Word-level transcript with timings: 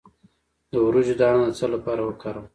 د 0.71 0.73
وریجو 0.85 1.15
دانه 1.19 1.43
د 1.49 1.51
څه 1.59 1.65
لپاره 1.73 2.01
وکاروم؟ 2.03 2.45